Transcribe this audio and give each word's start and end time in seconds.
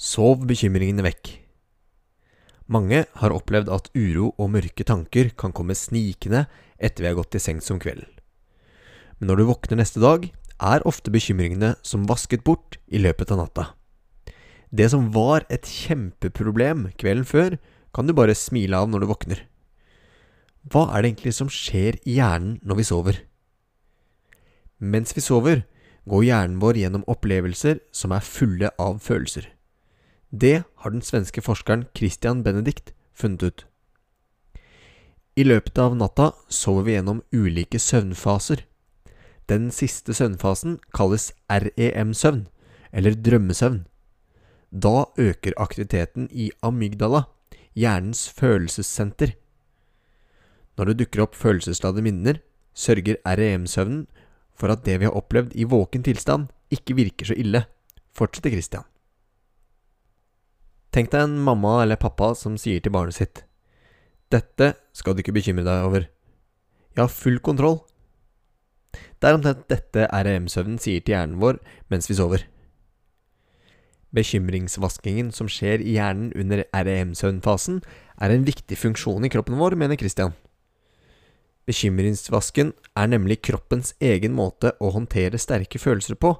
Sov 0.00 0.46
bekymringene 0.48 1.04
vekk. 1.04 1.28
Mange 2.72 3.02
har 3.20 3.34
opplevd 3.36 3.68
at 3.68 3.90
uro 3.92 4.30
og 4.40 4.48
mørke 4.54 4.86
tanker 4.88 5.28
kan 5.36 5.52
komme 5.52 5.76
snikende 5.76 6.46
etter 6.80 7.04
vi 7.04 7.10
har 7.10 7.18
gått 7.18 7.34
til 7.34 7.42
sengs 7.44 7.68
om 7.74 7.80
kvelden. 7.82 8.08
Men 9.18 9.28
når 9.28 9.42
du 9.42 9.44
våkner 9.50 9.82
neste 9.82 10.00
dag, 10.00 10.24
er 10.56 10.86
ofte 10.88 11.12
bekymringene 11.12 11.74
som 11.84 12.08
vasket 12.08 12.46
bort 12.48 12.78
i 12.88 13.02
løpet 13.02 13.28
av 13.28 13.42
natta. 13.42 13.66
Det 14.72 14.88
som 14.88 15.10
var 15.12 15.44
et 15.52 15.68
kjempeproblem 15.68 16.88
kvelden 16.96 17.28
før, 17.28 17.58
kan 17.92 18.08
du 18.08 18.16
bare 18.16 18.38
smile 18.38 18.80
av 18.80 18.88
når 18.88 19.04
du 19.04 19.10
våkner. 19.12 19.44
Hva 20.72 20.88
er 20.94 21.02
det 21.02 21.12
egentlig 21.12 21.36
som 21.36 21.52
skjer 21.52 22.00
i 22.08 22.16
hjernen 22.16 22.56
når 22.64 22.80
vi 22.80 22.88
sover? 22.88 23.22
Mens 24.80 25.12
vi 25.12 25.28
sover, 25.28 25.66
går 26.08 26.28
hjernen 26.32 26.60
vår 26.64 26.86
gjennom 26.86 27.04
opplevelser 27.04 27.84
som 27.92 28.16
er 28.16 28.24
fulle 28.24 28.72
av 28.80 29.02
følelser. 29.04 29.50
Det 30.30 30.62
har 30.62 30.90
den 30.90 31.02
svenske 31.02 31.42
forskeren 31.42 31.88
Christian 31.96 32.42
Benedict 32.42 32.92
funnet 33.14 33.42
ut. 33.42 33.64
I 35.34 35.42
løpet 35.44 35.78
av 35.78 35.96
natta 35.98 36.30
sover 36.48 36.86
vi 36.86 36.94
gjennom 36.94 37.22
ulike 37.34 37.80
søvnfaser. 37.82 38.62
Den 39.50 39.70
siste 39.74 40.14
søvnfasen 40.14 40.78
kalles 40.94 41.32
REM-søvn, 41.50 42.44
eller 42.92 43.18
drømmesøvn. 43.18 43.84
Da 44.70 45.06
øker 45.18 45.56
aktiviteten 45.58 46.28
i 46.30 46.50
amygdala, 46.62 47.24
hjernens 47.74 48.28
følelsessenter. 48.30 49.34
Når 50.78 50.92
det 50.92 50.98
dukker 51.02 51.24
opp 51.26 51.34
følelsesladde 51.34 52.04
minner, 52.06 52.38
sørger 52.74 53.18
REM-søvnen 53.26 54.06
for 54.54 54.70
at 54.70 54.84
det 54.86 55.00
vi 55.00 55.08
har 55.08 55.18
opplevd 55.18 55.56
i 55.58 55.66
våken 55.66 56.06
tilstand, 56.06 56.46
ikke 56.70 56.94
virker 56.94 57.32
så 57.32 57.34
ille, 57.34 57.64
fortsetter 58.14 58.54
Christian. 58.54 58.86
Tenk 60.90 61.12
deg 61.12 61.22
en 61.22 61.38
mamma 61.46 61.76
eller 61.84 62.00
pappa 62.00 62.32
som 62.34 62.56
sier 62.58 62.82
til 62.82 62.94
barnet 62.94 63.14
sitt 63.14 63.44
Dette 64.30 64.72
skal 64.94 65.14
du 65.14 65.22
ikke 65.22 65.34
bekymre 65.34 65.66
deg 65.66 65.86
over. 65.86 66.06
Jeg 66.94 67.02
har 67.02 67.12
full 67.14 67.38
kontroll. 67.42 67.80
Det 68.90 69.28
er 69.28 69.36
omtrent 69.36 69.68
dette 69.70 70.06
REM-søvnen 70.10 70.80
sier 70.82 71.02
til 71.02 71.14
hjernen 71.14 71.38
vår 71.42 71.60
mens 71.92 72.10
vi 72.10 72.16
sover. 72.18 72.44
Bekymringsvaskingen 74.14 75.30
som 75.34 75.50
skjer 75.50 75.82
i 75.82 75.94
hjernen 75.94 76.32
under 76.34 76.64
REM-søvnfasen, 76.74 77.78
er 78.20 78.34
en 78.34 78.46
viktig 78.46 78.78
funksjon 78.78 79.26
i 79.26 79.30
kroppen 79.30 79.58
vår, 79.60 79.78
mener 79.78 79.98
Christian. 79.98 80.34
Bekymringsvasken 81.70 82.74
er 82.98 83.10
nemlig 83.10 83.38
kroppens 83.46 83.94
egen 84.02 84.34
måte 84.34 84.74
å 84.82 84.90
håndtere 84.96 85.38
sterke 85.38 85.78
følelser 85.78 86.18
på, 86.18 86.34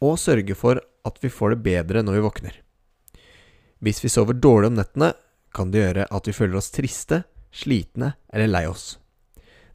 og 0.00 0.20
sørge 0.20 0.56
for 0.56 0.80
at 0.80 1.20
vi 1.20 1.32
får 1.32 1.54
det 1.54 1.64
bedre 1.68 2.04
når 2.04 2.18
vi 2.18 2.24
våkner. 2.24 2.63
Hvis 3.84 4.00
vi 4.00 4.08
sover 4.08 4.38
dårlig 4.40 4.70
om 4.70 4.78
nettene, 4.78 5.10
kan 5.52 5.68
det 5.70 5.82
gjøre 5.82 6.04
at 6.08 6.28
vi 6.28 6.32
føler 6.32 6.56
oss 6.56 6.72
triste, 6.72 7.20
slitne 7.52 8.14
eller 8.32 8.48
lei 8.48 8.64
oss. 8.64 8.94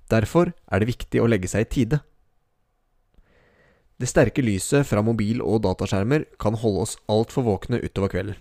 Derfor 0.10 0.50
er 0.50 0.82
det 0.82 0.90
viktig 0.90 1.22
å 1.22 1.28
legge 1.30 1.52
seg 1.52 1.68
i 1.68 1.70
tide. 1.76 2.00
Det 4.02 4.10
sterke 4.10 4.42
lyset 4.42 4.88
fra 4.88 5.04
mobil- 5.06 5.44
og 5.46 5.62
dataskjermer 5.68 6.26
kan 6.42 6.58
holde 6.58 6.88
oss 6.88 6.98
altfor 7.12 7.46
våkne 7.46 7.84
utover 7.84 8.10
kvelden. 8.16 8.40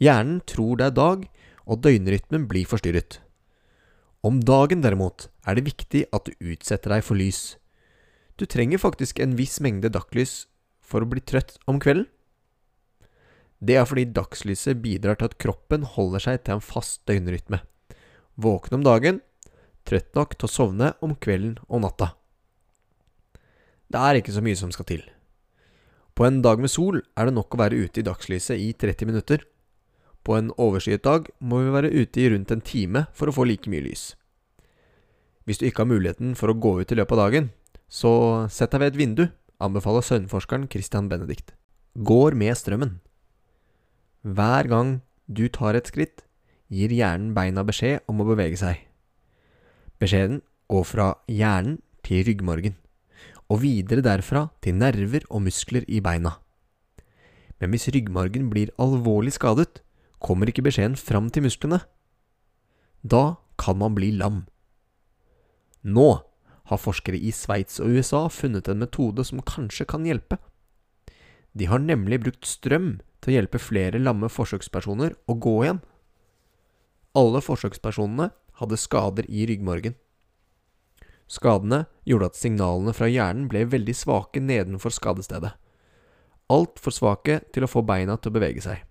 Hjernen 0.00 0.40
tror 0.48 0.78
det 0.78 0.88
er 0.88 0.96
dag, 0.96 1.24
og 1.68 1.82
døgnrytmen 1.84 2.46
blir 2.48 2.64
forstyrret. 2.70 3.18
Om 4.24 4.40
dagen 4.40 4.80
derimot 4.80 5.28
er 5.44 5.58
det 5.58 5.68
viktig 5.68 6.06
at 6.14 6.24
du 6.24 6.32
utsetter 6.54 6.94
deg 6.94 7.04
for 7.04 7.18
lys. 7.18 7.58
Du 8.40 8.46
trenger 8.46 8.80
faktisk 8.80 9.20
en 9.20 9.36
viss 9.36 9.58
mengde 9.60 9.90
dagslys 9.92 10.46
for 10.80 11.04
å 11.04 11.10
bli 11.10 11.20
trøtt 11.20 11.58
om 11.68 11.82
kvelden. 11.82 12.08
Det 13.58 13.74
er 13.74 13.86
fordi 13.88 14.06
dagslyset 14.14 14.78
bidrar 14.82 15.18
til 15.18 15.30
at 15.30 15.38
kroppen 15.42 15.82
holder 15.82 16.22
seg 16.22 16.44
til 16.44 16.58
en 16.58 16.64
fast 16.64 17.02
døgnrytme. 17.10 17.60
Våkne 18.38 18.78
om 18.78 18.86
dagen, 18.86 19.20
trøtt 19.88 20.14
nok 20.14 20.36
til 20.36 20.46
å 20.46 20.52
sovne 20.52 20.92
om 21.02 21.16
kvelden 21.18 21.56
og 21.66 21.82
natta. 21.82 22.12
Det 23.88 23.98
er 23.98 24.20
ikke 24.20 24.34
så 24.36 24.44
mye 24.44 24.58
som 24.58 24.70
skal 24.74 24.86
til. 24.86 25.02
På 26.14 26.26
en 26.26 26.42
dag 26.42 26.60
med 26.60 26.70
sol 26.70 27.00
er 27.18 27.28
det 27.28 27.34
nok 27.34 27.54
å 27.54 27.60
være 27.62 27.78
ute 27.78 28.02
i 28.02 28.06
dagslyset 28.06 28.58
i 28.60 28.72
30 28.74 29.10
minutter. 29.10 29.42
På 30.22 30.36
en 30.36 30.52
overskyet 30.60 31.04
dag 31.06 31.28
må 31.40 31.62
vi 31.64 31.74
være 31.74 31.92
ute 31.94 32.20
i 32.20 32.28
rundt 32.30 32.52
en 32.52 32.62
time 32.62 33.06
for 33.16 33.30
å 33.30 33.34
få 33.34 33.46
like 33.48 33.70
mye 33.70 33.86
lys. 33.86 34.12
Hvis 35.46 35.62
du 35.62 35.66
ikke 35.66 35.86
har 35.86 35.90
muligheten 35.90 36.34
for 36.36 36.52
å 36.52 36.58
gå 36.58 36.74
ut 36.82 36.90
i 36.92 36.98
løpet 36.98 37.16
av 37.16 37.22
dagen, 37.24 37.50
så 37.88 38.10
sett 38.52 38.74
deg 38.74 38.82
ved 38.82 38.92
et 38.92 39.00
vindu, 39.00 39.24
anbefaler 39.62 40.04
søvnforskeren 40.04 40.68
Christian 40.70 41.08
Benedict. 41.08 41.54
Går 41.96 42.36
med 42.36 42.58
strømmen. 42.58 42.98
Hver 44.28 44.68
gang 44.68 44.98
du 45.24 45.46
tar 45.48 45.76
et 45.78 45.88
skritt, 45.88 46.26
gir 46.68 46.92
hjernen 46.92 47.30
beina 47.36 47.62
beskjed 47.64 48.04
om 48.12 48.20
å 48.20 48.26
bevege 48.28 48.58
seg. 48.60 48.82
Beskjeden 50.02 50.42
går 50.68 50.84
fra 50.84 51.06
hjernen 51.32 51.78
til 52.04 52.26
ryggmargen, 52.26 52.74
og 53.48 53.62
videre 53.62 54.04
derfra 54.04 54.50
til 54.60 54.76
nerver 54.76 55.24
og 55.30 55.46
muskler 55.46 55.86
i 55.88 56.02
beina. 56.04 56.34
Men 57.56 57.72
hvis 57.72 57.88
ryggmargen 57.94 58.50
blir 58.52 58.74
alvorlig 58.76 59.32
skadet, 59.38 59.80
kommer 60.20 60.50
ikke 60.50 60.66
beskjeden 60.66 60.98
fram 61.00 61.32
til 61.32 61.46
musklene. 61.46 61.80
Da 63.00 63.40
kan 63.56 63.80
man 63.80 63.96
bli 63.96 64.12
lam. 64.12 64.44
Nå 65.88 66.08
har 66.68 66.84
forskere 66.84 67.16
i 67.16 67.32
Sveits 67.32 67.80
og 67.80 67.96
USA 67.96 68.26
funnet 68.28 68.68
en 68.68 68.84
metode 68.84 69.24
som 69.24 69.40
kanskje 69.40 69.88
kan 69.88 70.04
hjelpe. 70.04 70.36
De 71.58 71.66
har 71.66 71.82
nemlig 71.82 72.20
brukt 72.22 72.46
strøm 72.46 72.98
til 73.18 73.32
å 73.32 73.36
hjelpe 73.38 73.58
flere 73.58 73.98
lamme 73.98 74.30
forsøkspersoner 74.30 75.16
å 75.26 75.34
gå 75.34 75.54
igjen. 75.64 75.80
Alle 77.18 77.40
forsøkspersonene 77.42 78.28
hadde 78.60 78.78
skader 78.78 79.26
i 79.26 79.46
ryggmargen. 79.50 79.96
Skadene 81.28 81.84
gjorde 82.08 82.30
at 82.30 82.38
signalene 82.38 82.94
fra 82.96 83.08
hjernen 83.10 83.48
ble 83.50 83.64
veldig 83.68 83.94
svake 83.96 84.40
nedenfor 84.40 84.94
skadestedet. 84.94 85.52
Altfor 86.48 86.94
svake 86.94 87.40
til 87.52 87.66
å 87.66 87.70
få 87.70 87.82
beina 87.84 88.16
til 88.16 88.30
å 88.30 88.38
bevege 88.38 88.62
seg. 88.64 88.84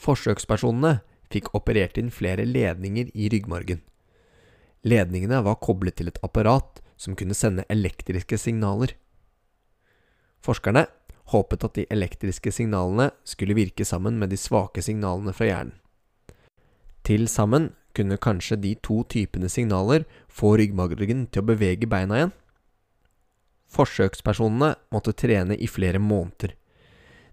Forsøkspersonene 0.00 1.00
fikk 1.30 1.50
operert 1.58 1.98
inn 2.00 2.08
flere 2.14 2.46
ledninger 2.48 3.10
i 3.12 3.28
ryggmargen. 3.32 3.82
Ledningene 4.86 5.42
var 5.44 5.60
koblet 5.60 5.98
til 5.98 6.08
et 6.08 6.22
apparat 6.24 6.80
som 7.00 7.16
kunne 7.18 7.36
sende 7.36 7.66
elektriske 7.72 8.38
signaler. 8.40 8.94
Forskerne 10.40 10.86
håpet 11.30 11.64
at 11.66 11.76
de 11.78 11.86
elektriske 11.92 12.52
signalene 12.54 13.10
skulle 13.28 13.56
virke 13.58 13.86
sammen 13.86 14.18
med 14.18 14.32
de 14.32 14.38
svake 14.40 14.82
signalene 14.82 15.34
fra 15.36 15.48
hjernen. 15.48 15.76
Til 17.06 17.26
sammen 17.32 17.70
kunne 17.96 18.20
kanskje 18.22 18.58
de 18.60 18.74
to 18.84 19.00
typene 19.10 19.48
signaler 19.50 20.04
få 20.30 20.54
ryggmargen 20.60 21.26
til 21.30 21.42
å 21.42 21.48
bevege 21.48 21.88
beina 21.90 22.18
igjen. 22.18 22.34
Forsøkspersonene 23.70 24.74
måtte 24.94 25.14
trene 25.14 25.56
i 25.56 25.68
flere 25.70 26.02
måneder. 26.02 26.56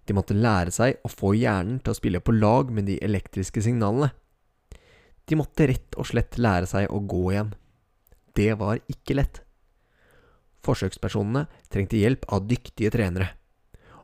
De 0.08 0.16
måtte 0.16 0.38
lære 0.38 0.72
seg 0.72 1.02
å 1.04 1.12
få 1.12 1.34
hjernen 1.36 1.82
til 1.82 1.92
å 1.92 1.98
spille 1.98 2.22
på 2.24 2.36
lag 2.38 2.70
med 2.74 2.88
de 2.88 3.00
elektriske 3.04 3.62
signalene. 3.66 4.14
De 5.28 5.36
måtte 5.36 5.68
rett 5.68 5.98
og 6.00 6.08
slett 6.08 6.38
lære 6.40 6.70
seg 6.70 6.94
å 6.94 7.02
gå 7.04 7.24
igjen. 7.34 7.52
Det 8.38 8.54
var 8.62 8.80
ikke 8.88 9.18
lett. 9.18 9.42
Forsøkspersonene 10.64 11.48
trengte 11.74 12.00
hjelp 12.00 12.24
av 12.32 12.48
dyktige 12.48 12.94
trenere 12.94 13.34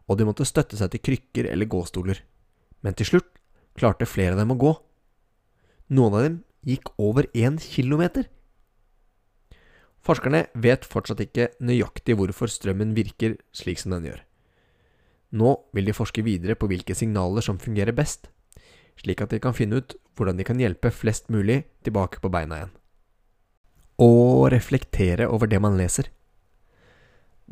og 0.08 0.20
de 0.20 0.28
måtte 0.28 0.48
støtte 0.48 0.78
seg 0.80 0.92
til 0.94 1.04
krykker 1.08 1.50
eller 1.52 1.70
gåstoler. 1.70 2.20
Men 2.84 2.98
til 3.00 3.08
slutt 3.14 3.30
klarte 3.80 4.10
flere 4.10 4.36
av 4.36 4.44
dem 4.44 4.54
å 4.54 4.60
gå. 4.60 4.74
Noen 5.96 6.18
av 6.18 6.26
dem 6.26 6.38
gikk 6.68 6.94
over 7.02 7.28
én 7.36 7.60
kilometer. 7.62 8.28
Forskerne 10.04 10.46
vet 10.60 10.84
fortsatt 10.84 11.22
ikke 11.24 11.54
nøyaktig 11.64 12.18
hvorfor 12.20 12.52
strømmen 12.52 12.92
virker 12.96 13.38
slik 13.56 13.80
som 13.80 13.96
den 13.96 14.10
gjør. 14.10 14.22
Nå 15.34 15.56
vil 15.74 15.88
de 15.88 15.96
forske 15.96 16.24
videre 16.26 16.58
på 16.60 16.68
hvilke 16.70 16.96
signaler 16.98 17.42
som 17.46 17.62
fungerer 17.62 17.96
best, 17.96 18.28
slik 19.00 19.24
at 19.24 19.32
de 19.34 19.40
kan 19.42 19.56
finne 19.56 19.80
ut 19.80 19.96
hvordan 20.14 20.38
de 20.38 20.46
kan 20.46 20.60
hjelpe 20.60 20.92
flest 20.94 21.32
mulig 21.34 21.64
tilbake 21.88 22.20
på 22.22 22.30
beina 22.34 22.60
igjen. 22.60 22.74
Og 24.04 24.52
reflektere 24.54 25.30
over 25.32 25.50
det 25.50 25.62
man 25.64 25.80
leser. 25.80 26.12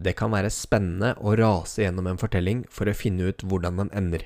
Det 0.02 0.16
kan 0.18 0.34
være 0.34 0.50
spennende 0.54 1.14
å 1.22 1.36
rase 1.38 1.84
gjennom 1.84 2.08
en 2.10 2.20
fortelling 2.22 2.64
for 2.74 2.90
å 2.90 2.98
finne 2.98 3.30
ut 3.30 3.44
hvordan 3.46 3.78
den 3.84 3.92
ender. 3.94 4.26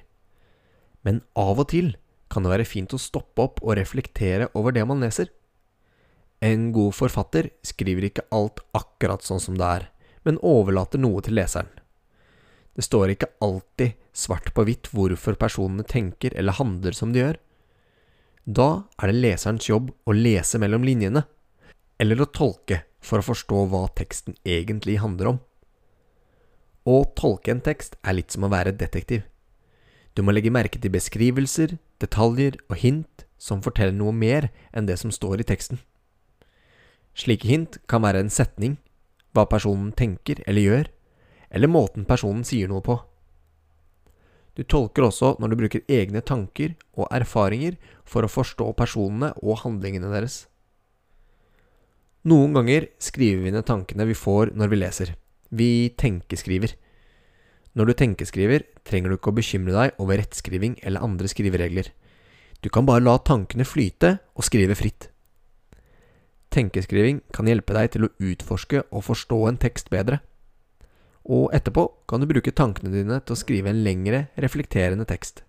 Men 1.03 1.19
av 1.35 1.59
og 1.59 1.67
til 1.73 1.95
kan 2.31 2.45
det 2.45 2.53
være 2.53 2.67
fint 2.67 2.93
å 2.95 3.01
stoppe 3.01 3.43
opp 3.43 3.59
og 3.61 3.75
reflektere 3.79 4.47
over 4.55 4.75
det 4.75 4.85
man 4.87 5.03
leser. 5.03 5.27
En 6.43 6.69
god 6.75 6.95
forfatter 6.95 7.51
skriver 7.65 8.07
ikke 8.07 8.27
alt 8.35 8.61
akkurat 8.77 9.23
sånn 9.25 9.43
som 9.43 9.59
det 9.59 9.67
er, 9.67 9.87
men 10.23 10.39
overlater 10.43 11.01
noe 11.01 11.21
til 11.25 11.37
leseren. 11.37 11.69
Det 12.75 12.83
står 12.83 13.13
ikke 13.13 13.31
alltid 13.43 13.95
svart 14.15 14.51
på 14.55 14.65
hvitt 14.67 14.89
hvorfor 14.95 15.37
personene 15.39 15.85
tenker 15.87 16.35
eller 16.35 16.57
handler 16.57 16.95
som 16.95 17.13
de 17.13 17.21
gjør. 17.21 17.39
Da 18.45 18.69
er 18.99 19.11
det 19.11 19.21
leserens 19.23 19.67
jobb 19.69 19.91
å 20.05 20.15
lese 20.15 20.59
mellom 20.61 20.83
linjene, 20.85 21.23
eller 21.99 22.21
å 22.21 22.29
tolke 22.29 22.83
for 23.05 23.21
å 23.21 23.25
forstå 23.25 23.63
hva 23.71 23.85
teksten 23.95 24.35
egentlig 24.43 24.99
handler 25.01 25.35
om. 25.35 25.39
Å 26.85 27.01
tolke 27.17 27.49
en 27.49 27.63
tekst 27.65 27.95
er 28.05 28.13
litt 28.13 28.33
som 28.35 28.45
å 28.45 28.51
være 28.53 28.75
detektiv. 28.77 29.23
Du 30.13 30.21
må 30.21 30.35
legge 30.35 30.53
merke 30.53 30.77
til 30.77 30.93
beskrivelser, 30.93 31.79
detaljer 31.99 32.59
og 32.69 32.77
hint 32.77 33.25
som 33.41 33.63
forteller 33.65 33.95
noe 33.95 34.13
mer 34.13 34.51
enn 34.69 34.85
det 34.85 34.99
som 35.01 35.11
står 35.11 35.41
i 35.41 35.47
teksten. 35.49 35.81
Slike 37.17 37.49
hint 37.49 37.79
kan 37.89 38.05
være 38.05 38.21
en 38.21 38.29
setning, 38.29 38.77
hva 39.33 39.47
personen 39.49 39.91
tenker 39.97 40.43
eller 40.45 40.61
gjør, 40.61 40.93
eller 41.49 41.71
måten 41.71 42.05
personen 42.05 42.45
sier 42.47 42.69
noe 42.69 42.85
på. 42.85 42.99
Du 44.55 44.63
tolker 44.63 45.09
også 45.09 45.33
når 45.39 45.51
du 45.51 45.59
bruker 45.59 45.91
egne 45.91 46.21
tanker 46.23 46.77
og 46.95 47.09
erfaringer 47.11 47.75
for 48.07 48.23
å 48.23 48.31
forstå 48.31 48.69
personene 48.77 49.33
og 49.41 49.63
handlingene 49.65 50.13
deres. 50.13 50.45
Noen 52.29 52.55
ganger 52.55 52.91
skriver 53.01 53.43
vi 53.43 53.57
ned 53.57 53.65
tankene 53.67 54.07
vi 54.07 54.15
får 54.17 54.53
når 54.53 54.71
vi 54.71 54.83
leser. 54.85 55.15
Vi 55.49 55.93
tenkeskriver. 55.97 56.75
Når 57.75 57.89
du 57.89 57.93
tenkeskriver, 57.99 58.63
trenger 58.87 59.11
du 59.11 59.17
ikke 59.17 59.33
å 59.33 59.37
bekymre 59.37 59.75
deg 59.75 59.99
over 59.99 60.21
rettskriving 60.21 60.77
eller 60.83 61.03
andre 61.03 61.27
skriveregler. 61.27 61.91
Du 62.63 62.71
kan 62.73 62.87
bare 62.87 63.03
la 63.03 63.17
tankene 63.19 63.67
flyte 63.67 64.15
og 64.33 64.47
skrive 64.47 64.77
fritt. 64.79 65.09
Tenkeskriving 66.55 67.19
kan 67.35 67.49
hjelpe 67.51 67.75
deg 67.75 67.91
til 67.93 68.07
å 68.07 68.13
utforske 68.23 68.85
og 68.87 69.03
forstå 69.09 69.41
en 69.49 69.59
tekst 69.59 69.91
bedre. 69.91 70.21
Og 71.25 71.49
etterpå 71.57 71.83
kan 72.07 72.21
du 72.21 72.29
bruke 72.29 72.53
tankene 72.55 72.93
dine 72.93 73.19
til 73.19 73.35
å 73.35 73.39
skrive 73.39 73.73
en 73.73 73.83
lengre, 73.83 74.27
reflekterende 74.39 75.07
tekst. 75.09 75.43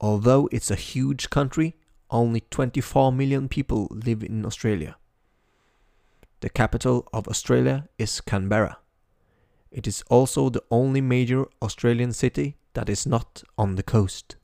Although 0.00 0.48
it's 0.50 0.72
a 0.72 0.74
huge 0.74 1.30
country, 1.30 1.76
only 2.10 2.40
24 2.40 3.12
million 3.12 3.48
people 3.48 3.86
live 3.92 4.24
in 4.24 4.44
Australia. 4.44 4.96
The 6.40 6.50
capital 6.50 7.06
of 7.12 7.28
Australia 7.28 7.88
is 8.00 8.20
Canberra. 8.20 8.78
It 9.70 9.86
is 9.86 10.02
also 10.08 10.48
the 10.48 10.62
only 10.70 11.00
major 11.00 11.46
Australian 11.60 12.12
city 12.12 12.56
that 12.74 12.88
is 12.88 13.06
not 13.06 13.42
on 13.58 13.74
the 13.74 13.82
coast. 13.82 14.36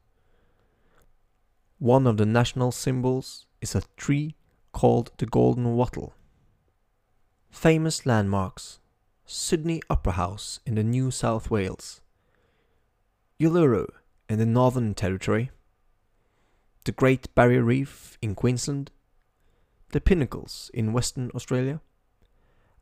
One 1.78 2.06
of 2.06 2.16
the 2.16 2.26
national 2.26 2.72
symbols 2.72 3.46
is 3.60 3.74
a 3.74 3.82
tree 3.96 4.36
called 4.72 5.12
the 5.18 5.26
Golden 5.26 5.76
Wattle. 5.76 6.14
Famous 7.50 8.06
landmarks. 8.06 8.78
Sydney 9.24 9.80
Opera 9.88 10.12
House 10.12 10.60
in 10.66 10.74
the 10.74 10.82
New 10.82 11.10
South 11.10 11.50
Wales, 11.50 12.02
Uluru 13.40 13.86
in 14.28 14.38
the 14.38 14.44
Northern 14.44 14.94
Territory, 14.94 15.50
the 16.84 16.92
Great 16.92 17.34
Barrier 17.34 17.62
Reef 17.62 18.18
in 18.20 18.34
Queensland, 18.34 18.90
the 19.92 20.00
Pinnacles 20.02 20.70
in 20.74 20.92
Western 20.92 21.30
Australia, 21.34 21.80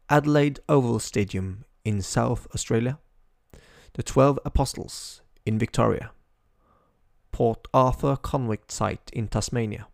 Adelaide 0.08 0.58
Oval 0.68 0.98
Stadium 0.98 1.64
in 1.84 2.02
South 2.02 2.46
Australia, 2.54 2.98
the 3.94 4.02
Twelve 4.02 4.38
Apostles 4.44 5.22
in 5.44 5.58
Victoria, 5.58 6.12
Port 7.32 7.66
Arthur 7.72 8.16
Convict 8.16 8.70
Site 8.70 9.10
in 9.12 9.28
Tasmania, 9.28 9.86